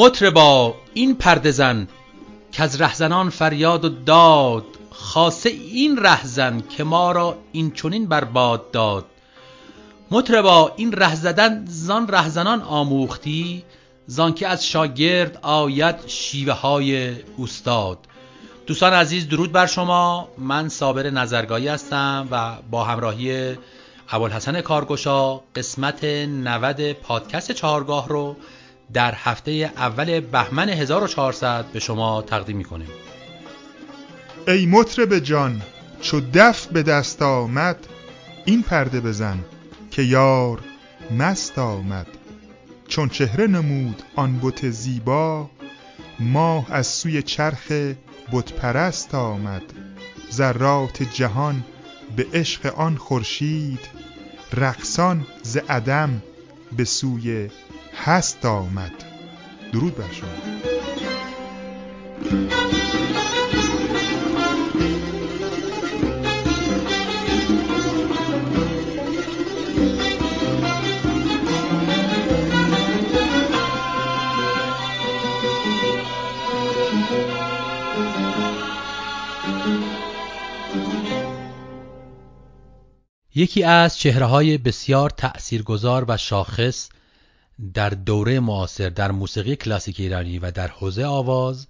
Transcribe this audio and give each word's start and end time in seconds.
مطربا 0.00 0.74
این 0.94 1.14
پرده 1.14 1.50
زن 1.50 1.88
از 2.58 2.80
رهزنان 2.80 3.30
فریاد 3.30 3.84
و 3.84 3.88
داد 3.88 4.64
خاصه 4.90 5.48
این 5.50 5.96
رهزن 5.96 6.62
که 6.76 6.84
ما 6.84 7.12
را 7.12 7.38
این 7.52 7.70
چنین 7.70 8.06
برباد 8.06 8.70
داد. 8.70 9.04
مطربا 10.10 10.72
این 10.76 10.92
ره 10.92 11.14
زدن 11.14 11.64
زان 11.68 12.08
رهزنان 12.08 12.62
آموختی 12.62 13.64
زان 14.06 14.34
که 14.34 14.48
از 14.48 14.66
شاگرد 14.66 15.38
آید 15.42 15.96
شیوه 16.06 16.52
های 16.52 17.14
استاد. 17.42 17.98
دوستان 18.66 18.92
عزیز 18.92 19.28
درود 19.28 19.52
بر 19.52 19.66
شما. 19.66 20.28
من 20.38 20.68
صابر 20.68 21.10
نظرگاهی 21.10 21.68
هستم 21.68 22.28
و 22.30 22.56
با 22.70 22.84
همراهی 22.84 23.56
ابوالحسن 24.10 24.60
کارگشا 24.60 25.36
قسمت 25.36 26.04
90 26.04 26.92
پادکست 26.92 27.52
چهارگاه 27.52 28.08
رو 28.08 28.36
در 28.92 29.14
هفته 29.16 29.50
اول 29.76 30.20
بهمن 30.20 30.68
1400 30.68 31.64
به 31.72 31.80
شما 31.80 32.22
تقدیم 32.22 32.56
می‌کنیم. 32.56 32.88
ای 34.48 34.66
مطرب 34.66 35.18
جان 35.18 35.62
چو 36.00 36.20
دف 36.34 36.66
به 36.66 36.82
دست 36.82 37.22
آمد 37.22 37.86
این 38.44 38.62
پرده 38.62 39.00
بزن 39.00 39.38
که 39.90 40.02
یار 40.02 40.60
مست 41.18 41.58
آمد. 41.58 42.06
چون 42.88 43.08
چهره 43.08 43.46
نمود 43.46 44.02
آن 44.16 44.40
بت 44.42 44.70
زیبا 44.70 45.50
ماه 46.20 46.66
از 46.70 46.86
سوی 46.86 47.22
چرخ 47.22 47.72
بت 48.32 48.52
پرست 48.52 49.14
آمد. 49.14 49.62
ذرات 50.32 51.02
جهان 51.02 51.64
به 52.16 52.26
عشق 52.34 52.78
آن 52.78 52.96
خورشید 52.96 53.80
رقصان 54.52 55.26
ز 55.42 55.56
عدم 55.56 56.22
به 56.76 56.84
سوی 56.84 57.50
هست 58.04 58.46
آمد. 58.46 59.04
درود 59.72 59.96
بر 59.96 60.12
شما. 60.12 60.28
یکی 83.34 83.62
از 83.62 83.98
چهره 83.98 84.26
های 84.26 84.58
بسیار 84.58 85.10
تأثیرگذار 85.10 86.04
و 86.08 86.16
شاخص 86.16 86.88
در 87.74 87.90
دوره 87.90 88.40
معاصر 88.40 88.88
در 88.88 89.10
موسیقی 89.10 89.56
کلاسیک 89.56 90.00
ایرانی 90.00 90.38
و 90.38 90.50
در 90.50 90.68
حوزه 90.68 91.04
آواز 91.04 91.66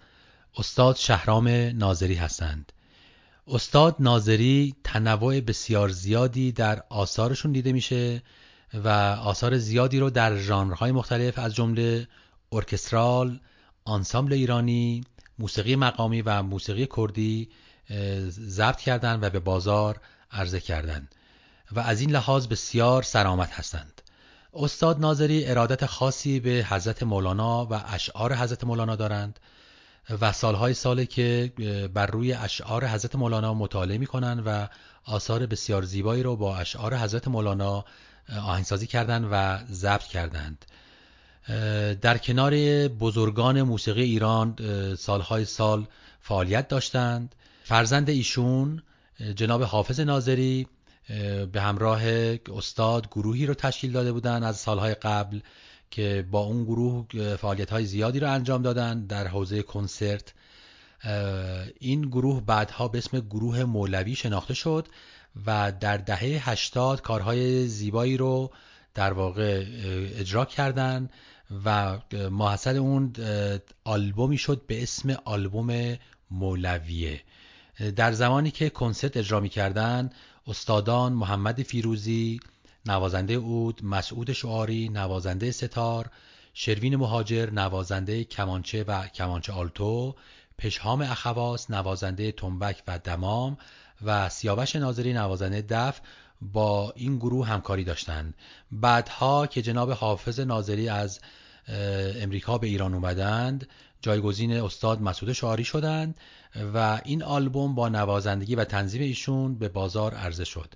استاد 0.56 0.96
شهرام 0.96 1.48
ناظری 1.74 2.14
هستند. 2.14 2.72
استاد 3.48 3.96
ناظری 3.98 4.74
تنوع 4.84 5.40
بسیار 5.40 5.88
زیادی 5.88 6.52
در 6.52 6.82
آثارشون 6.88 7.52
دیده 7.52 7.72
میشه 7.72 8.22
و 8.74 8.88
آثار 9.22 9.58
زیادی 9.58 9.98
رو 9.98 10.10
در 10.10 10.38
ژانرهای 10.38 10.92
مختلف 10.92 11.38
از 11.38 11.54
جمله 11.54 12.08
ارکسترال، 12.52 13.40
آنسامبل 13.84 14.32
ایرانی، 14.32 15.04
موسیقی 15.38 15.76
مقامی 15.76 16.22
و 16.22 16.42
موسیقی 16.42 16.88
کردی 16.96 17.48
ضبط 18.28 18.80
کردند 18.80 19.22
و 19.22 19.30
به 19.30 19.40
بازار 19.40 20.00
عرضه 20.32 20.60
کردند 20.60 21.14
و 21.72 21.80
از 21.80 22.00
این 22.00 22.10
لحاظ 22.10 22.46
بسیار 22.46 23.02
سرآمد 23.02 23.50
هستند. 23.50 23.99
استاد 24.54 25.00
ناظری 25.00 25.46
ارادت 25.46 25.86
خاصی 25.86 26.40
به 26.40 26.66
حضرت 26.68 27.02
مولانا 27.02 27.66
و 27.66 27.74
اشعار 27.86 28.34
حضرت 28.34 28.64
مولانا 28.64 28.96
دارند 28.96 29.40
و 30.20 30.32
سالهای 30.32 30.74
ساله 30.74 31.06
که 31.06 31.52
بر 31.94 32.06
روی 32.06 32.32
اشعار 32.32 32.86
حضرت 32.86 33.16
مولانا 33.16 33.54
مطالعه 33.54 33.98
می 33.98 34.06
کنند 34.06 34.42
و 34.46 34.68
آثار 35.04 35.46
بسیار 35.46 35.82
زیبایی 35.82 36.22
رو 36.22 36.36
با 36.36 36.56
اشعار 36.56 36.96
حضرت 36.96 37.28
مولانا 37.28 37.84
آهنگسازی 38.42 38.86
کردند 38.86 39.28
و 39.32 39.58
ضبط 39.72 40.04
کردند. 40.04 40.64
در 42.00 42.18
کنار 42.18 42.54
بزرگان 42.88 43.62
موسیقی 43.62 44.02
ایران 44.02 44.56
سالهای 44.98 45.44
سال 45.44 45.86
فعالیت 46.20 46.68
داشتند. 46.68 47.34
فرزند 47.64 48.10
ایشون 48.10 48.82
جناب 49.34 49.62
حافظ 49.62 50.00
ناظری 50.00 50.66
به 51.52 51.60
همراه 51.60 52.02
استاد 52.56 53.06
گروهی 53.06 53.46
رو 53.46 53.54
تشکیل 53.54 53.92
داده 53.92 54.12
بودند 54.12 54.44
از 54.44 54.56
سالهای 54.56 54.94
قبل 54.94 55.40
که 55.90 56.26
با 56.30 56.40
اون 56.40 56.64
گروه 56.64 57.06
فعالیت 57.36 57.70
های 57.70 57.84
زیادی 57.84 58.20
رو 58.20 58.32
انجام 58.32 58.62
دادن 58.62 59.06
در 59.06 59.26
حوزه 59.26 59.62
کنسرت. 59.62 60.34
این 61.80 62.02
گروه 62.02 62.44
بعدها 62.46 62.88
به 62.88 62.98
اسم 62.98 63.20
گروه 63.20 63.64
مولوی 63.64 64.14
شناخته 64.14 64.54
شد 64.54 64.88
و 65.46 65.72
در 65.80 65.96
دهه 65.96 66.50
80 66.50 67.02
کارهای 67.02 67.66
زیبایی 67.66 68.16
رو 68.16 68.50
در 68.94 69.12
واقع 69.12 69.64
اجرا 70.16 70.44
کردند 70.44 71.12
و 71.64 71.98
محصل 72.30 72.76
اون 72.76 73.12
آلبومی 73.84 74.38
شد 74.38 74.62
به 74.66 74.82
اسم 74.82 75.16
آلبوم 75.24 75.96
مولویه. 76.30 77.20
در 77.96 78.12
زمانی 78.12 78.50
که 78.50 78.70
کنسرت 78.70 79.16
اجرا 79.16 79.40
می 79.40 79.48
کردن 79.48 80.10
استادان 80.50 81.12
محمد 81.12 81.62
فیروزی 81.62 82.40
نوازنده 82.86 83.34
اود 83.34 83.84
مسعود 83.84 84.32
شعاری 84.32 84.88
نوازنده 84.88 85.50
ستار 85.50 86.10
شروین 86.54 86.96
مهاجر 86.96 87.50
نوازنده 87.50 88.24
کمانچه 88.24 88.82
و 88.82 89.06
کمانچه 89.06 89.52
آلتو 89.52 90.14
پشهام 90.58 91.02
اخواس 91.02 91.70
نوازنده 91.70 92.32
تنبک 92.32 92.82
و 92.88 92.98
دمام 92.98 93.58
و 94.04 94.28
سیاوش 94.28 94.76
ناظری 94.76 95.12
نوازنده 95.12 95.62
دف 95.62 96.00
با 96.40 96.92
این 96.96 97.16
گروه 97.16 97.46
همکاری 97.46 97.84
داشتند. 97.84 98.34
بعدها 98.72 99.46
که 99.46 99.62
جناب 99.62 99.90
حافظ 99.90 100.40
ناظری 100.40 100.88
از 100.88 101.20
امریکا 102.22 102.58
به 102.58 102.66
ایران 102.66 102.94
اومدند 102.94 103.68
جایگزین 104.02 104.52
استاد 104.52 105.02
مسعود 105.02 105.32
شعاری 105.32 105.64
شدند 105.64 106.14
و 106.74 107.00
این 107.04 107.22
آلبوم 107.22 107.74
با 107.74 107.88
نوازندگی 107.88 108.54
و 108.54 108.64
تنظیم 108.64 109.02
ایشون 109.02 109.58
به 109.58 109.68
بازار 109.68 110.14
عرضه 110.14 110.44
شد. 110.44 110.74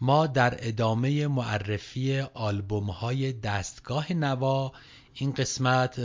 ما 0.00 0.26
در 0.26 0.56
ادامه 0.58 1.26
معرفی 1.26 2.20
آلبوم 2.20 2.90
های 2.90 3.32
دستگاه 3.32 4.12
نوا 4.12 4.72
این 5.14 5.32
قسمت 5.32 5.98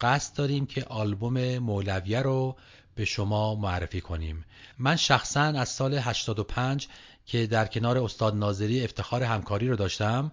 قصد 0.00 0.36
داریم 0.36 0.66
که 0.66 0.84
آلبوم 0.84 1.58
مولویه 1.58 2.22
رو 2.22 2.56
به 2.94 3.04
شما 3.04 3.54
معرفی 3.54 4.00
کنیم. 4.00 4.44
من 4.78 4.96
شخصا 4.96 5.40
از 5.40 5.68
سال 5.68 5.94
85 5.94 6.88
که 7.26 7.46
در 7.46 7.66
کنار 7.66 7.98
استاد 7.98 8.36
ناظری 8.36 8.84
افتخار 8.84 9.22
همکاری 9.22 9.68
رو 9.68 9.76
داشتم 9.76 10.32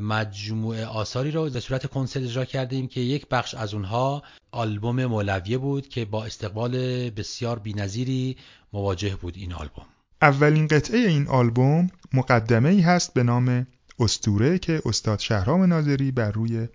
مجموعه 0.00 0.86
آثاری 0.86 1.30
رو 1.30 1.50
به 1.50 1.60
صورت 1.60 1.86
کنسرت 1.86 2.22
اجرا 2.22 2.44
کردیم 2.44 2.88
که 2.88 3.00
یک 3.00 3.28
بخش 3.28 3.54
از 3.54 3.74
اونها 3.74 4.22
آلبوم 4.50 5.04
مولویه 5.04 5.58
بود 5.58 5.88
که 5.88 6.04
با 6.04 6.24
استقبال 6.24 6.72
بسیار 7.10 7.58
بینظیری 7.58 8.36
مواجه 8.72 9.16
بود 9.16 9.36
این 9.36 9.52
آلبوم. 9.52 9.86
اولین 10.22 10.66
قطعه 10.66 10.98
این 10.98 11.28
آلبوم 11.28 11.90
مقدمه 12.12 12.68
ای 12.68 12.80
هست 12.80 13.14
به 13.14 13.22
نام 13.22 13.66
استوره 13.98 14.58
که 14.58 14.82
استاد 14.84 15.18
شهرام 15.18 15.62
ناظری 15.62 16.10
بر 16.10 16.30
روی 16.30 16.68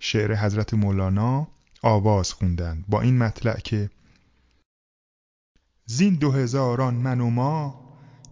شعر 0.00 0.34
حضرت 0.34 0.74
مولانا 0.74 1.48
آواز 1.82 2.32
خوندند. 2.32 2.84
با 2.88 3.00
این 3.00 3.18
مطلع 3.18 3.58
که 3.58 3.90
زین 5.86 6.14
دو 6.14 6.30
هزاران 6.30 6.94
من 6.94 7.20
و 7.20 7.30
ما 7.30 7.80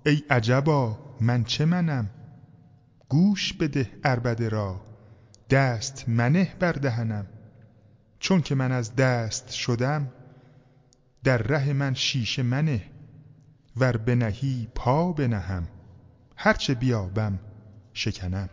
ای 0.06 0.22
عجبا 0.30 0.98
من 1.20 1.44
چه 1.44 1.64
منم؟ 1.64 2.10
گوش 3.10 3.52
بده 3.52 3.90
اربده 4.04 4.48
را 4.48 4.80
دست 5.50 6.08
منه 6.08 6.54
بر 6.60 6.72
دهنم. 6.72 7.26
چون 8.18 8.40
که 8.42 8.54
من 8.54 8.72
از 8.72 8.96
دست 8.96 9.50
شدم 9.50 10.12
در 11.24 11.38
ره 11.38 11.72
من 11.72 11.94
شیشه 11.94 12.42
منه 12.42 12.82
ور 13.76 13.96
بنهی 13.96 14.68
پا 14.74 15.12
بنهم. 15.12 15.68
هرچه 16.36 16.74
بیابم 16.74 17.38
شکنم. 17.92 18.48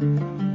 زین 0.00 0.45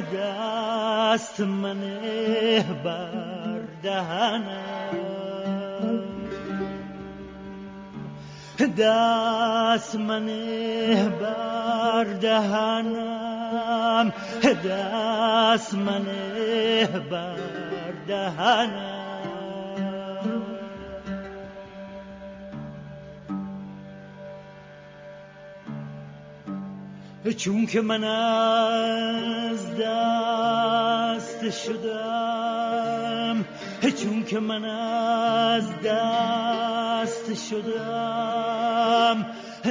دست 0.00 1.40
منه 1.40 2.62
بر 2.84 3.60
دهنم. 3.82 4.98
دست 8.78 9.96
منه 9.96 11.08
بر 11.08 12.04
دهنم. 12.04 14.12
دست 14.64 15.74
منه 15.74 16.86
بر 17.10 17.36
دهنم. 18.08 18.97
چون 27.32 27.66
که 27.66 27.80
من 27.80 28.04
از 28.04 29.76
دست 29.80 31.50
شدم 31.50 33.44
چون 34.02 34.24
که 34.24 34.40
من 34.40 34.64
از 34.64 35.70
دست 35.84 37.34
شدم 37.50 39.26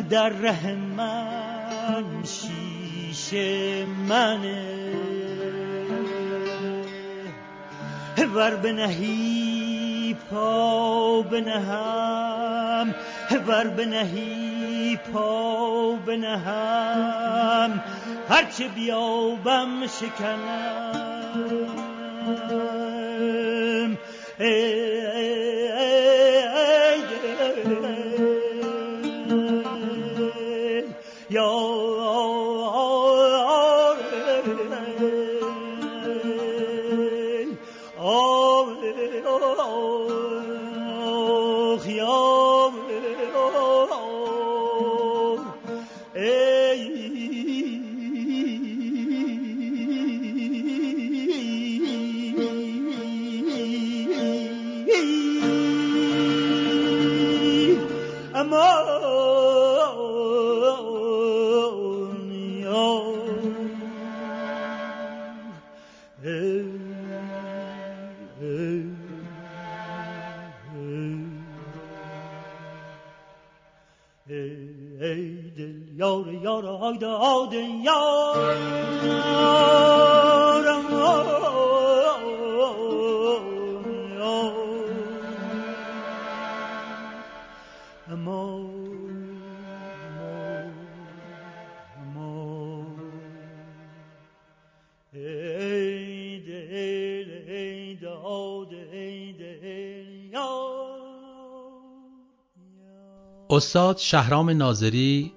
در 0.09 0.29
ره 0.29 0.75
من 0.75 2.03
شیشه 2.23 3.85
منه 3.85 4.77
ور 8.35 8.55
بنهی 8.55 10.15
پا 10.29 11.21
بنهم 11.21 12.95
ور 13.47 13.67
بنهی 13.67 14.56
پا 15.13 15.91
بنهم 16.05 17.83
هرچه 18.29 18.67
بیابم 18.67 19.87
شکنم. 19.87 21.17
استاد 103.57 103.97
شهرام 103.97 104.49
ناظری 104.49 105.33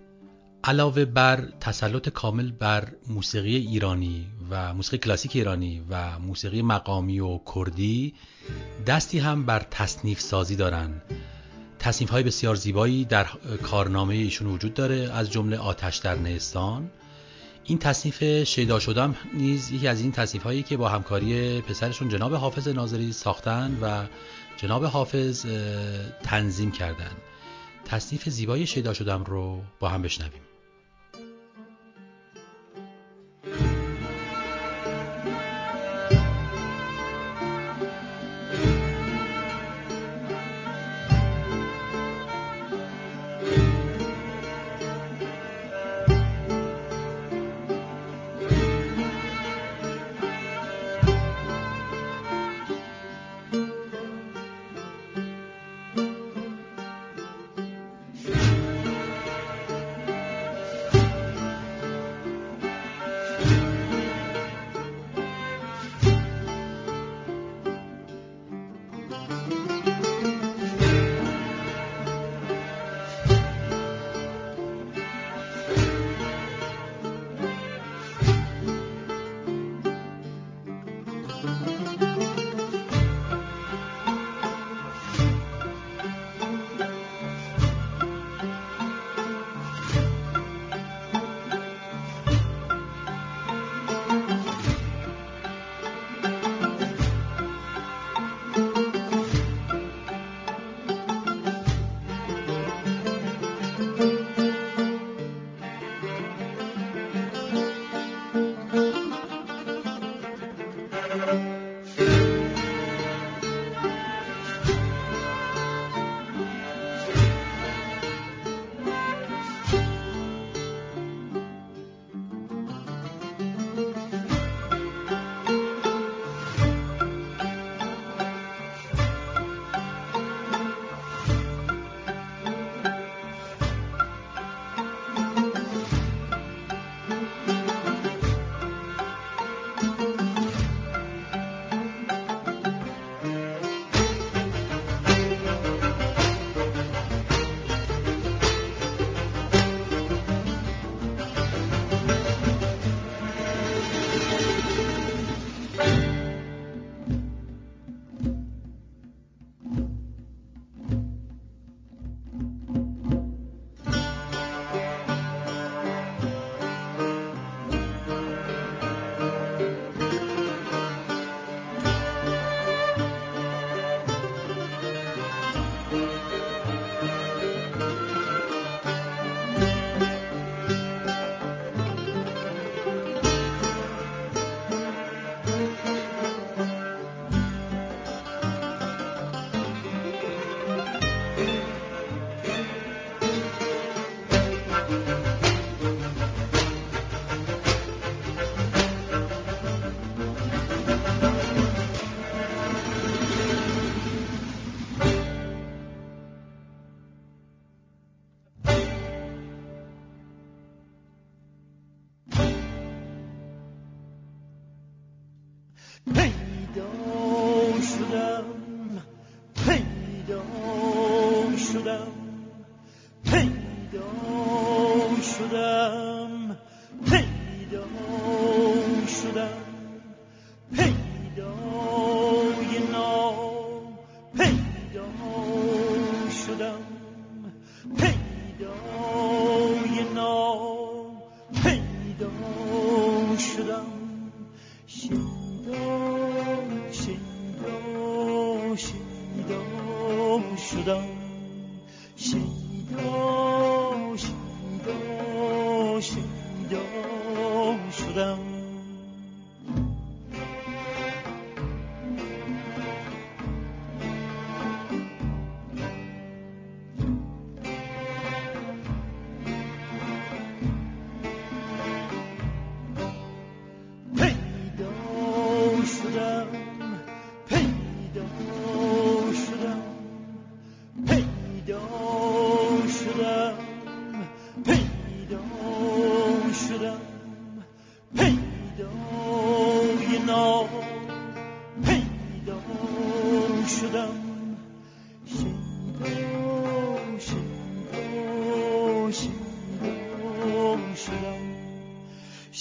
علاوه 0.65 1.05
بر 1.05 1.49
تسلط 1.61 2.09
کامل 2.09 2.51
بر 2.51 2.89
موسیقی 3.09 3.57
ایرانی 3.57 4.27
و 4.51 4.75
موسیقی 4.75 4.99
کلاسیک 4.99 5.37
ایرانی 5.37 5.83
و 5.91 6.19
موسیقی 6.19 6.63
مقامی 6.63 7.21
و 7.21 7.41
کردی 7.55 8.15
دستی 8.87 9.19
هم 9.19 9.47
بر 9.47 9.67
تصنیف 9.71 10.21
سازی 10.21 10.57
دارن. 10.57 11.03
تصنیف 11.79 12.11
های 12.11 12.23
بسیار 12.23 12.55
زیبایی 12.55 13.05
در 13.05 13.27
کارنامه 13.63 14.15
ایشون 14.15 14.47
وجود 14.47 14.75
داره 14.75 15.11
از 15.13 15.31
جمله 15.31 15.59
آتش 15.59 15.97
در 15.97 16.15
نیستان 16.15 16.91
این 17.65 17.79
تصنیف 17.79 18.45
شیدا 18.45 18.79
شدم 18.79 19.17
نیز 19.35 19.71
یکی 19.71 19.89
از 19.89 20.01
این 20.01 20.13
تصنیف 20.13 20.43
هایی 20.43 20.63
که 20.63 20.77
با 20.77 20.89
همکاری 20.89 21.61
پسرشون 21.61 22.09
جناب 22.09 22.35
حافظ 22.35 22.69
ناظری 22.69 23.13
ساختن 23.13 23.79
و 23.83 24.05
جناب 24.57 24.85
حافظ 24.85 25.47
تنظیم 26.23 26.71
کردن. 26.73 27.13
تصنیف 27.91 28.29
زیبای 28.29 28.67
شیدا 28.67 28.95
شدم 28.95 29.25
رو 29.25 29.63
با 29.81 29.89
هم 29.89 30.03
بشنویم. 30.03 30.43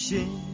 осень 0.10 0.49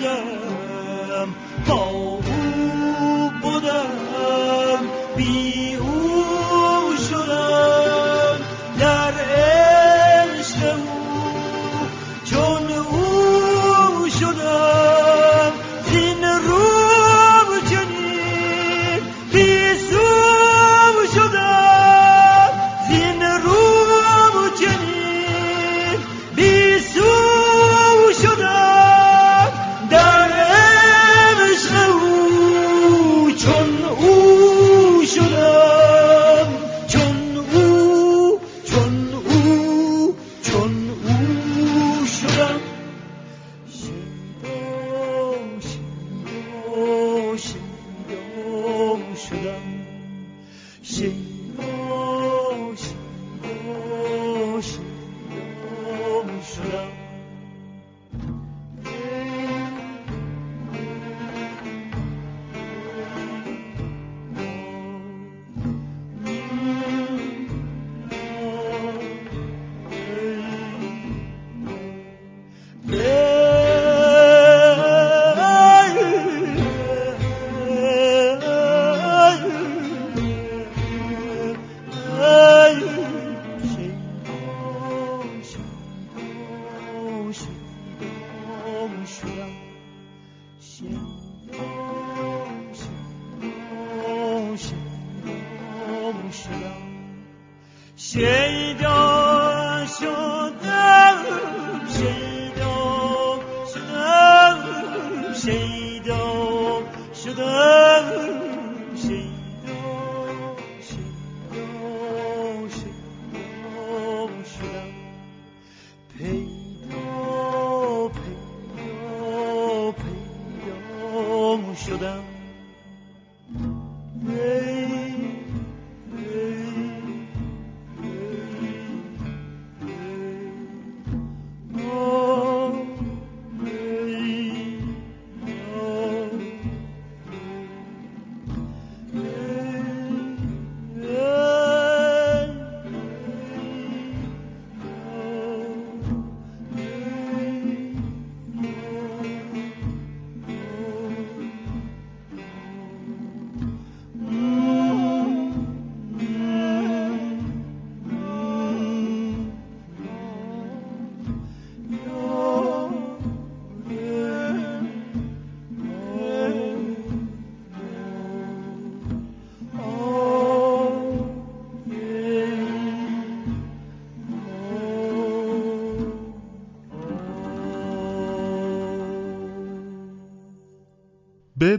شدم 0.00 1.34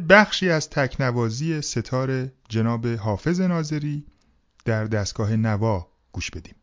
بخشی 0.10 0.50
از 0.50 0.70
تکنوازی 0.70 1.62
ستار 1.62 2.28
جناب 2.50 2.88
حافظ 2.88 3.42
ناظری 3.42 4.06
در 4.66 4.86
دستگاه 4.86 5.36
نوا 5.36 5.88
گوش 6.12 6.32
بدیم. 6.32 6.56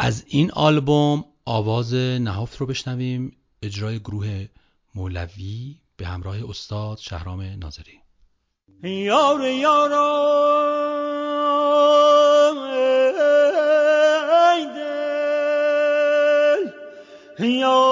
از 0.00 0.24
این 0.26 0.50
آلبوم 0.50 1.24
آواز 1.44 1.94
نهافت 1.94 2.56
رو 2.56 2.66
بشنویم 2.66 3.36
اجرای 3.62 3.98
گروه 3.98 4.46
مولوی 4.94 5.76
به 5.96 6.06
همراه 6.06 6.50
استاد 6.50 6.98
شهرام 6.98 7.40
ناظری. 7.40 8.00
یار 8.82 9.44
یارا 9.44 10.38
یار 17.40 17.87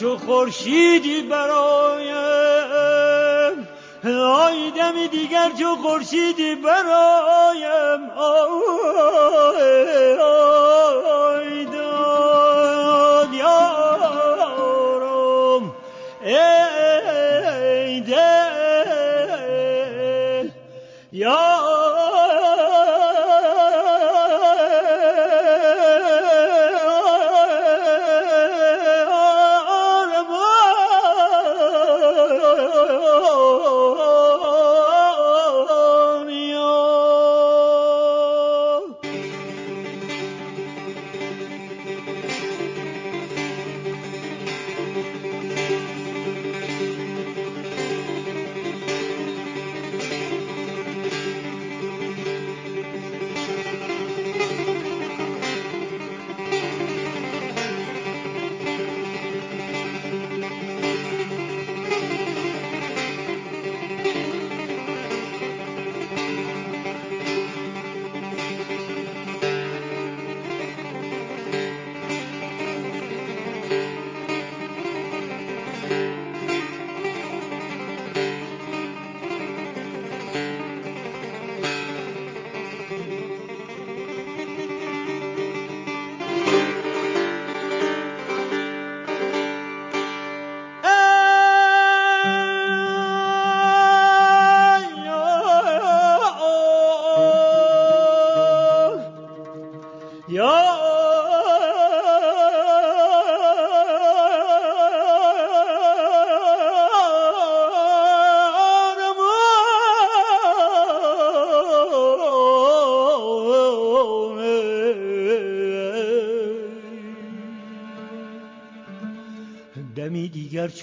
چو 0.00 0.16
خورشیدی 0.16 1.22
برایم 1.22 2.08
آی 4.22 4.70
دمی 4.70 5.08
دیگر 5.08 5.50
چو 5.58 5.76
خورشیدی 5.76 6.54
برایم 6.54 7.27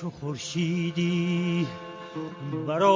چو 0.06 0.12
خورشیدی 0.12 1.68
برای 2.68 2.88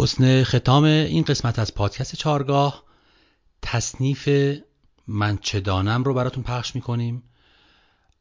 حسن 0.00 0.44
ختام 0.44 0.84
این 0.84 1.22
قسمت 1.22 1.58
از 1.58 1.74
پادکست 1.74 2.16
چارگاه 2.16 2.84
تصنیف 3.62 4.28
من 5.06 5.38
چه 5.38 5.60
دانم 5.60 6.04
رو 6.04 6.14
براتون 6.14 6.42
پخش 6.42 6.74
می‌کنیم. 6.74 7.22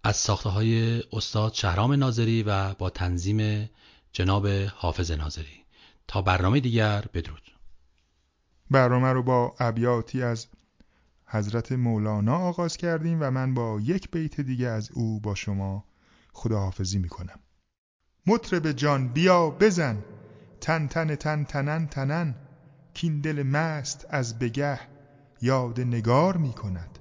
از 0.03 0.15
ساخته 0.15 0.49
های 0.49 1.03
استاد 1.13 1.53
شهرام 1.53 1.93
ناظری 1.93 2.43
و 2.43 2.73
با 2.73 2.89
تنظیم 2.89 3.69
جناب 4.11 4.47
حافظ 4.75 5.11
ناظری. 5.11 5.63
تا 6.07 6.21
برنامه 6.21 6.59
دیگر 6.59 7.05
بدرود. 7.13 7.51
برنامه 8.71 9.07
رو 9.07 9.23
با 9.23 9.55
ابیاتی 9.59 10.23
از 10.23 10.47
حضرت 11.25 11.71
مولانا 11.71 12.37
آغاز 12.37 12.77
کردیم 12.77 13.17
و 13.21 13.31
من 13.31 13.53
با 13.53 13.79
یک 13.83 14.11
بیت 14.11 14.41
دیگه 14.41 14.67
از 14.67 14.91
او 14.93 15.19
با 15.19 15.35
شما 15.35 15.85
خداحافظی 16.33 16.97
می‌کنم. 16.97 17.39
مطرب 18.27 18.71
جان 18.71 19.07
بیا 19.07 19.49
بزن. 19.49 20.03
تن 20.61 20.87
تن 20.87 21.15
تن 21.15 21.43
تنن 21.43 21.87
تنن 21.87 22.35
کین 22.93 23.21
دل 23.21 23.43
مست 23.43 24.07
از 24.09 24.39
بگه 24.39 24.79
یاد 25.41 25.79
نگار 25.79 26.37
می 26.37 26.53
کند 26.53 26.96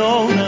من 0.00 0.39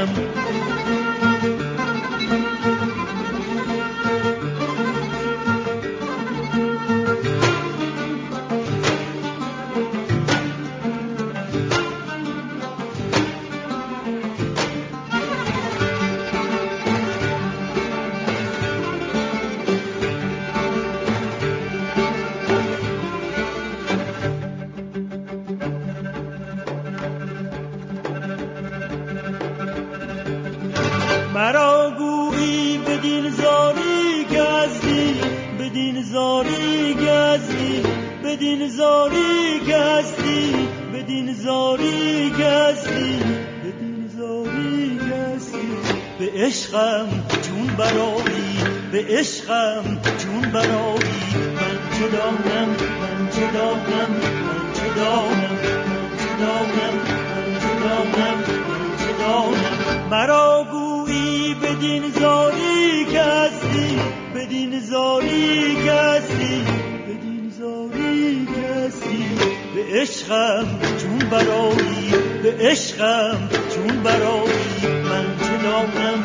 برایی 71.25 72.13
به 72.43 72.57
عشقم 72.61 73.49
جون 73.75 74.03
برایی 74.03 75.03
من 75.05 75.37
چه 75.39 75.57
دانم 75.63 76.25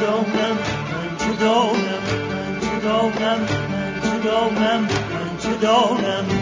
دانم 0.00 0.58
من 0.90 1.16
چه 1.18 1.44
دانم 1.44 2.02
من 2.30 2.60
چه 2.60 2.88
دانم 2.88 3.40
من 3.70 4.00
چه 4.02 4.28
دانم 4.28 4.80
من 4.80 4.88
چه 5.42 5.54
دانم. 5.60 6.37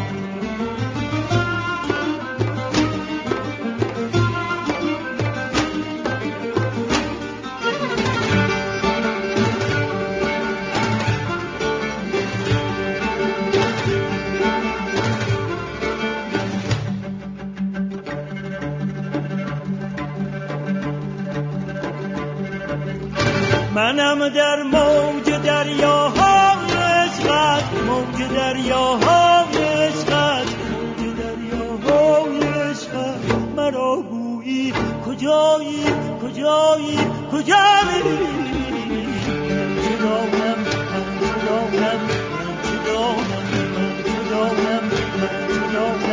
منم 23.97 24.29
در 24.29 24.63
موج 24.63 25.31
دریاهای 25.31 26.73
عشقت 26.73 27.65
موج 27.87 28.29
دریاهای 28.37 29.57
عشقت 29.59 30.47
موج 30.71 31.03
دریاهای 31.19 32.39
عشقت. 32.39 33.35
مرا 33.57 33.97
گویی 34.11 34.73
کجایی 35.07 35.85
کجایی 36.23 36.99
کجایی 37.33 38.03
من 40.01 40.25
من 40.33 40.57
من 41.73 41.99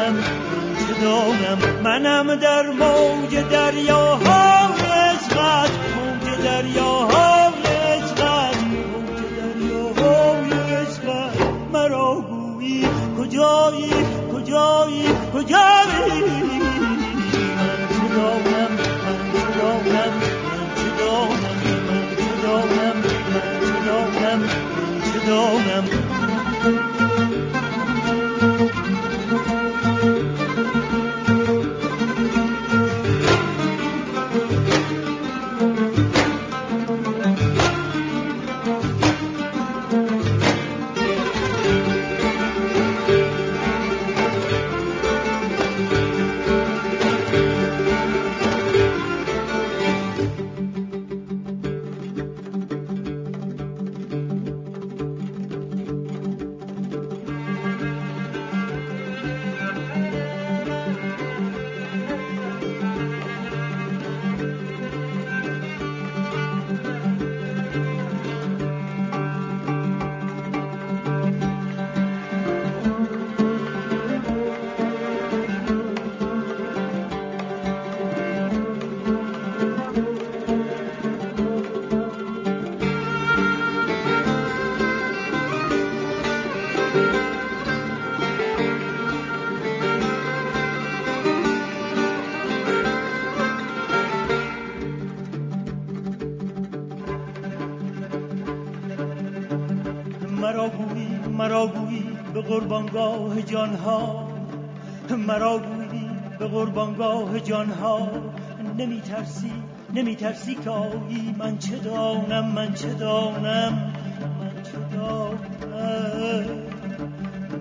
من 0.03 0.23
دانم 1.01 1.59
منم 1.83 2.35
در 2.35 2.69
موج 2.69 3.35
دریاهای 3.51 4.22
قربانگاه 102.53 103.41
جانها 103.41 104.27
مرا 105.27 105.57
گویی 105.57 106.09
به 106.39 106.47
قربانگاه 106.47 107.39
جانها. 107.39 108.07
نمی 108.77 109.01
ترسی 109.01 109.51
نمی 109.93 110.15
ترسی 110.15 110.55
که 110.55 110.69
آیی 110.69 111.35
من 111.37 111.57
چه 111.57 111.75
دانم 111.77 112.51
من 112.51 112.73
چه 112.73 112.93
دانم 112.93 113.93
من 114.39 114.63
چه 114.63 114.97
دانم 114.97 116.45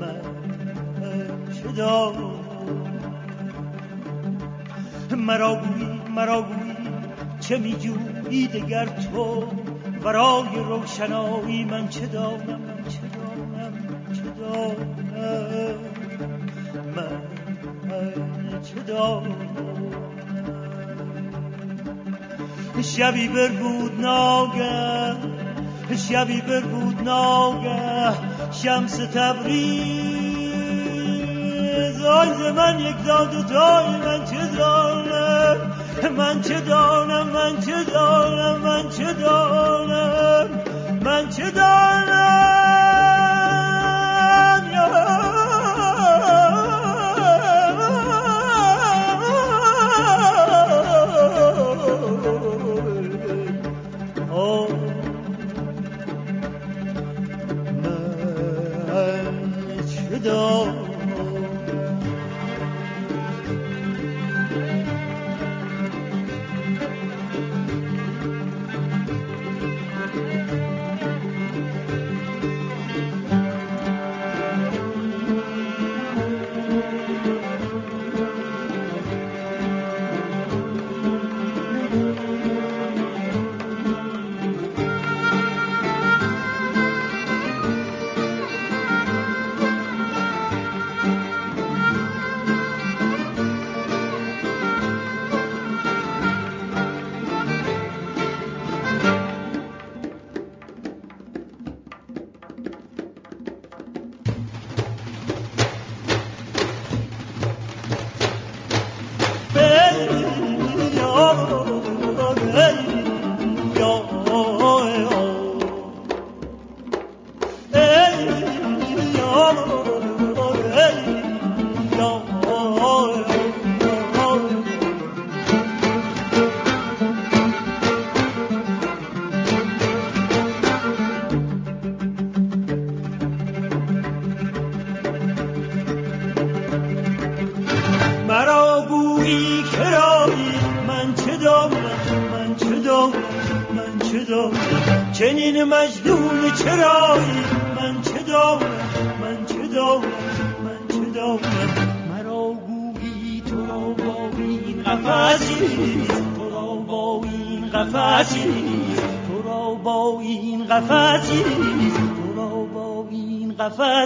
من 0.01 0.21
چه 1.53 1.73
دانم. 1.77 2.33
مرا 5.17 5.55
گویی 5.57 6.01
مرا 6.17 6.43
گویی 6.43 6.77
چه 7.41 7.59
می 7.59 7.73
جویی 7.73 8.47
دگر 8.47 8.87
تو؟ 8.87 9.45
برای 10.05 10.57
روشنایی 10.69 11.65
من 11.65 11.89
چه 11.89 12.07
دانم؟ 12.07 12.62
دانم 18.93 19.23
شبی 22.83 23.29
بر 23.29 23.49
بود 23.49 24.01
ناگه 24.01 25.17
شبی 25.97 26.41
بر 26.41 26.61
بود 26.61 27.03
ناگه. 27.03 28.13
شمس 28.53 28.97
تبریز. 28.97 29.63
آی 32.05 32.53
من 32.57 32.81
یک 32.81 33.07
داد 33.07 33.35
و 33.35 33.43
تای 33.43 33.87
من 33.87 34.25
چه 34.25 34.47
دانم؟ 34.59 35.57
من 36.17 36.43
چه 36.43 36.61
دانم؟ 36.61 37.27
من 37.27 37.61
چه 37.61 37.85
دانم؟ 37.85 38.61
من 38.61 38.89
چه 38.91 39.13
دانم؟ 39.13 40.51
من 41.05 41.29
چه 41.29 41.51
دانم؟ 41.51 42.12